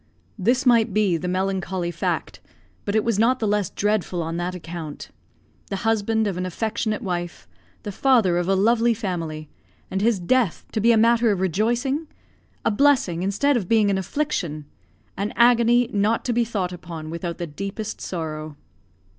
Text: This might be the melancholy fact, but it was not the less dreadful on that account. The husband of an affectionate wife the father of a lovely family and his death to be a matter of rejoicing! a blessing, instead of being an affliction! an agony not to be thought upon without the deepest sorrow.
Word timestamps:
This 0.39 0.65
might 0.65 0.93
be 0.95 1.15
the 1.15 1.27
melancholy 1.27 1.91
fact, 1.91 2.39
but 2.85 2.95
it 2.95 3.03
was 3.03 3.19
not 3.19 3.37
the 3.37 3.47
less 3.47 3.69
dreadful 3.69 4.23
on 4.23 4.37
that 4.37 4.55
account. 4.55 5.11
The 5.67 5.75
husband 5.85 6.25
of 6.25 6.37
an 6.37 6.45
affectionate 6.47 7.03
wife 7.03 7.47
the 7.83 7.91
father 7.91 8.39
of 8.39 8.47
a 8.49 8.55
lovely 8.55 8.95
family 8.95 9.47
and 9.91 10.01
his 10.01 10.19
death 10.19 10.65
to 10.71 10.81
be 10.81 10.91
a 10.91 10.97
matter 10.97 11.29
of 11.31 11.39
rejoicing! 11.39 12.07
a 12.65 12.71
blessing, 12.71 13.21
instead 13.21 13.55
of 13.55 13.69
being 13.69 13.91
an 13.91 13.97
affliction! 13.99 14.65
an 15.17 15.33
agony 15.35 15.87
not 15.93 16.25
to 16.25 16.33
be 16.33 16.45
thought 16.45 16.73
upon 16.73 17.11
without 17.11 17.37
the 17.37 17.45
deepest 17.45 18.01
sorrow. 18.01 18.57